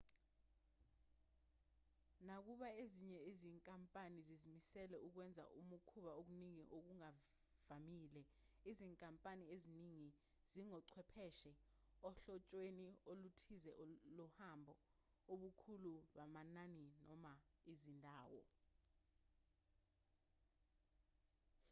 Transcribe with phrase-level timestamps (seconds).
[2.27, 8.21] nakuba ezinye izinkampani zizimisele ukwenza ukubhukha okuningi okuvamile
[8.71, 10.09] izinkampani eziningi
[10.51, 11.51] zingochwepheshe
[12.07, 13.71] ohlotshweni oluthize
[14.17, 14.73] lohambo
[15.33, 17.33] ubukhulu bamanani noma
[17.71, 18.43] izindawo